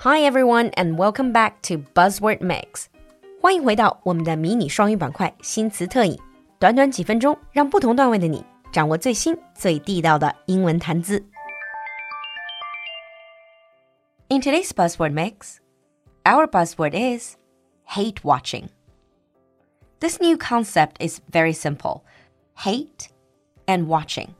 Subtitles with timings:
[0.00, 2.86] Hi everyone and welcome back to Buzzword Mix。
[3.40, 6.18] 欢迎回到我们的迷你双语板块新词特饮，
[6.58, 11.24] 短短几分钟，让不同段位的你掌握最新最地道的英文谈资。
[14.28, 15.58] In today's Buzzword Mix,
[16.24, 17.36] our buzzword is
[17.86, 18.68] hate watching.
[20.00, 22.02] This new concept is very simple
[22.56, 23.08] hate
[23.66, 24.30] and watching.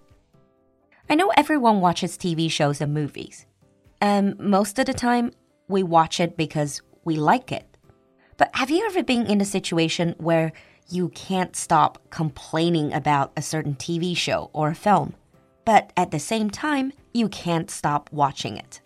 [1.09, 3.47] I know everyone watches TV shows and movies,
[4.01, 5.31] and most of the time,
[5.71, 7.65] we watch it because we like it.
[8.37, 10.53] But have you ever been in a situation where
[10.89, 15.15] you can't stop complaining about a certain TV show or a film,
[15.65, 18.81] but at the same time, you can't stop watching it?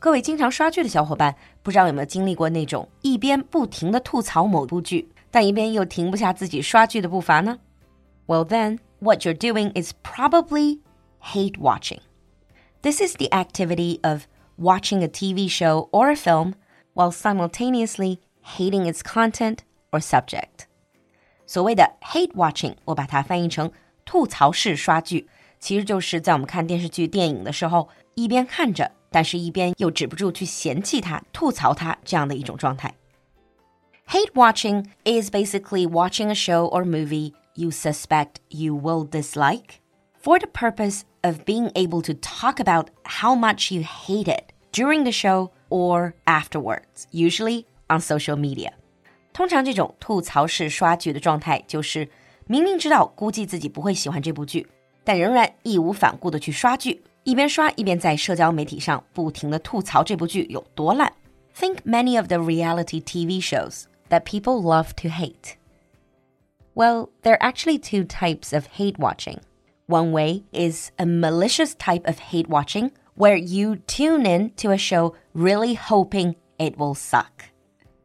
[0.00, 7.58] 各位经常刷剧的小伙伴，不知道有没有经历过那种一边不停的吐槽某部剧，但一边又停不下自己刷剧的步伐呢？
[8.26, 10.78] Well then, what you're doing is probably
[11.20, 12.00] hate watching.
[12.82, 14.22] This is the activity of
[14.56, 16.54] watching a TV show or a film
[16.94, 18.18] while simultaneously
[18.56, 19.58] hating its content
[19.90, 20.66] or subject.
[21.46, 23.70] 所谓的 hate watching，我把它翻译成
[24.04, 32.94] 吐槽式刷剧，其实就是在我们看电视剧、电影的时候，一边看着，但是一边又止不住去嫌弃它、吐槽它这样的一种状态。
[34.08, 39.80] Hate watching is basically watching a show or movie you suspect you will dislike
[40.22, 45.04] for the purpose of being able to talk about how much you hate it during
[45.04, 48.72] the show or afterwards, usually on social media.
[49.32, 52.08] 通常这种吐槽式刷剧的状态，就是
[52.46, 54.66] 明明知道估计自己不会喜欢这部剧，
[55.04, 61.12] 但仍然义无反顾的去刷剧，一边刷一边在社交媒体上不停的吐槽这部剧有多烂。
[61.54, 65.56] Think many of the reality TV shows that people love to hate.
[66.74, 69.38] Well, there are actually two types of hate watching.
[69.86, 74.76] One way is a malicious type of hate watching where you tune in to a
[74.76, 77.50] show really hoping it will suck.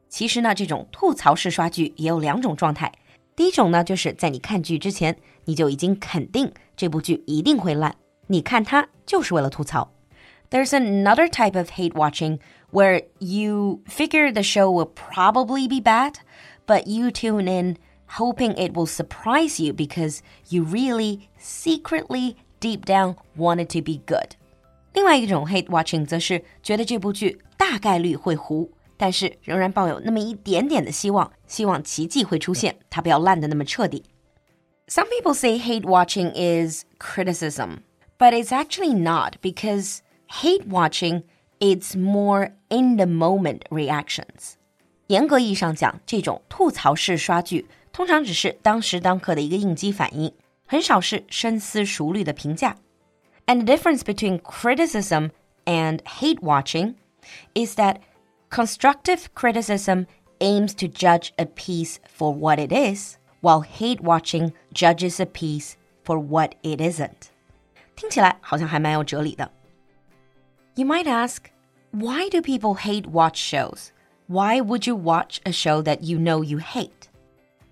[0.07, 2.91] 其实呢，这种吐槽式刷剧也有两种状态。
[3.35, 7.95] 第一种呢，就是在你看剧之前，你就已经肯定这部剧一定会烂，
[8.27, 9.91] 你看它就是为了吐槽。
[10.51, 12.37] There's another type of hate watching
[12.71, 16.17] where you figure the show will probably be bad,
[16.67, 17.77] but you tune in
[18.17, 20.19] hoping it will surprise you because
[20.49, 24.35] you really secretly deep down want it to be good.
[24.93, 34.03] 另外一种 hate watching 则是觉得这部剧大概率会糊，但是仍然抱有那么一点点的希望，希望奇迹会出现，它不要烂的那么彻底。
[34.87, 37.79] Some people say hate watching is criticism,
[38.19, 41.23] but it's actually not because hate watching
[41.59, 44.53] it's more in the moment reactions.
[45.07, 47.65] 严格意义上讲，这种吐槽式刷剧
[47.97, 50.33] 通常只是当时当刻的一个应激反应，
[50.65, 52.77] 很少是深思熟虑的评价。
[53.45, 55.31] And the difference between criticism
[55.65, 56.95] and hate watching
[57.53, 57.97] is that
[58.49, 60.05] constructive criticism
[60.39, 65.73] aims to judge a piece for what it is, while hate watching judges a piece
[66.03, 67.29] for what it isn't.
[67.95, 69.51] 听起来好像还蛮有哲理的。
[70.75, 71.51] You might ask,
[71.91, 73.89] why do people hate watch shows?
[74.27, 77.06] Why would you watch a show that you know you hate?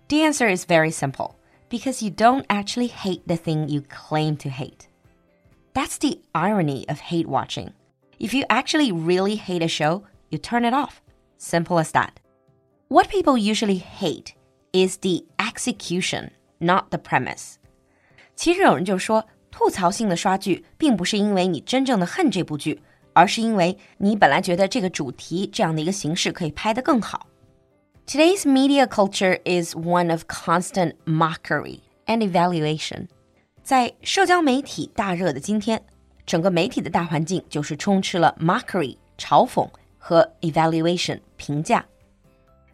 [0.07, 1.35] The answer is very simple
[1.69, 4.88] because you don't actually hate the thing you claim to hate.
[5.73, 7.72] That's the irony of hate watching.
[8.19, 11.01] If you actually really hate a show, you turn it off.
[11.38, 12.19] Simple as that.
[12.89, 14.35] What people usually hate
[14.73, 17.56] is the execution, not the premise.
[18.35, 22.81] 其实有人就说，吐槽性的刷剧，并不是因为你真正的恨这部剧，
[23.13, 27.28] 而是因为你本来觉得这个主题这样的一个形式可以拍得更好。
[28.06, 33.07] Today's media culture is one of constant mockery and evaluation。
[33.63, 35.81] 在社交媒体大热的今天，
[36.25, 41.85] 整个媒体的大环境就是充斥了 mockery 嘲讽和 evaluation 评价。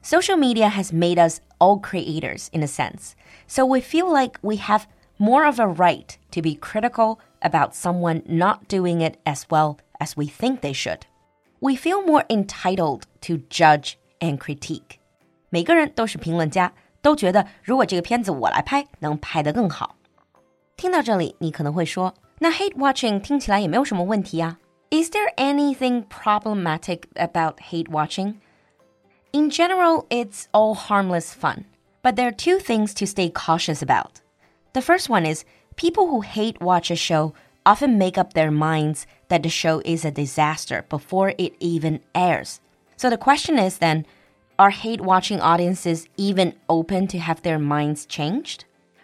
[0.02, 3.12] Social media has made us all creators in a sense,
[3.48, 4.86] so we feel like we have
[5.18, 10.14] more of a right to be critical about someone not doing it as well as
[10.16, 11.02] we think they should.
[11.60, 15.00] We feel more entitled to judge and critique.
[15.52, 19.96] 每个人都是评论家，都觉得如果这个片子我来拍，能拍得更好。
[20.76, 24.58] 听到这里，你可能会说，那 hate watching 听起来也没有什么问题呀。
[24.90, 28.36] Is there anything problematic about hate watching?
[29.32, 31.66] In general, it's all harmless fun.
[32.02, 34.22] But there are two things to stay cautious about.
[34.74, 35.44] The first one is
[35.76, 37.34] people who hate watch a show
[37.66, 42.62] often make up their minds that the show is a disaster before it even airs.
[42.96, 44.06] So the question is then,
[44.58, 48.62] are hate watching audiences even open to have their minds changed?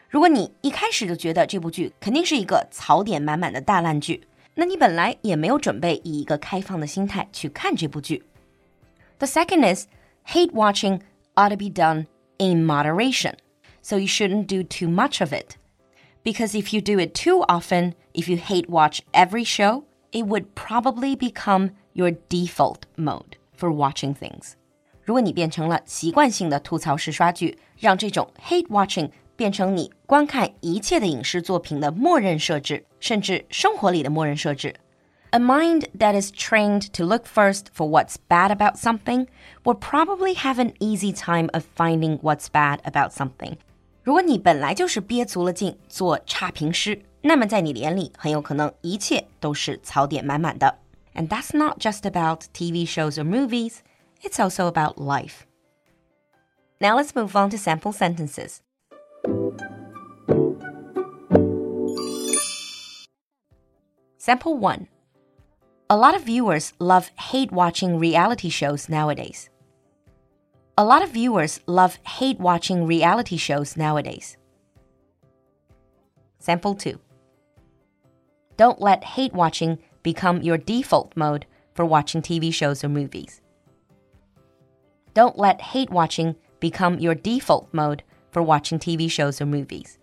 [0.09, 8.23] 如果你一开始就觉得这部剧肯定是一个槽点满满的大烂剧，那你本来也没有准备以一个开放的心态去看这部剧。
[9.17, 9.87] The second is
[10.27, 11.01] hate watching
[11.35, 12.05] ought to be done
[12.37, 13.33] in moderation.
[13.81, 15.57] So you shouldn't do too much of it.
[16.23, 20.55] Because if you do it too often, if you hate watch every show, it would
[20.55, 24.55] probably become your default mode for watching things.
[25.07, 34.75] 如果你变成了习惯性的吐槽式刷剧，让这种 hate watching 变成你观看一切的影视作品的默认设置，甚至生活里的默认设置。
[35.31, 39.25] A mind that is trained to look first for what's bad about something
[39.63, 43.55] will probably have an easy time of finding what's bad about something.
[44.03, 50.77] 如果你本来就是憋足了劲做差评师，那么在你的眼里，很有可能一切都是槽点满满的。
[51.15, 53.77] And that's not just about TV shows or movies,
[54.22, 55.46] it's also about life.
[56.80, 58.62] Now let's move on to sample sentences.
[64.16, 64.88] Sample 1.
[65.90, 69.48] A lot of viewers love hate watching reality shows nowadays.
[70.76, 74.36] A lot of viewers love hate watching reality shows nowadays.
[76.38, 77.00] Sample 2.
[78.56, 83.40] Don't let hate watching become your default mode for watching TV shows or movies.
[85.17, 87.99] Don't let hate watching become your default mode
[88.31, 89.95] for watching TV shows or movies.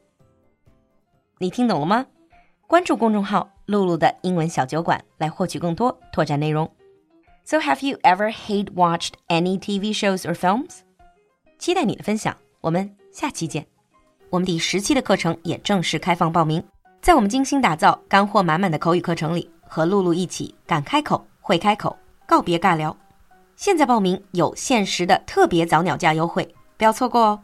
[1.38, 2.06] 你听懂了吗？
[2.66, 6.70] 关注公众号“露露的英文小酒馆”来获取更多拓展内容。
[7.44, 10.80] so, have you ever hate watched any TV shows or films?
[11.58, 13.66] 期待你的分享，我们下期见。
[14.28, 16.62] 我们第十期的课程也正式开放报名，
[17.00, 22.96] 在我们精心打造、干货满满的口语课程里，和露露一起敢开口、会开口，告别尬聊。
[23.55, 27.39] 现在报名有限时的特别早鸟价优惠，不要错过哦！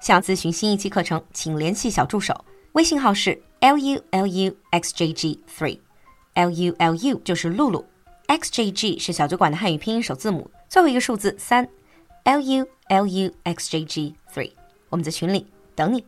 [0.00, 7.84] 想咨询新一期课程，请联系小助手，微信号是 l u l u x j g three，l u l u 就是露露。
[8.28, 11.66] XJG 是小酒馆的汉语拼音首字母，最后一个数字三
[12.24, 14.52] ，L U L U X J G three。
[14.90, 16.04] 我们在群里等你。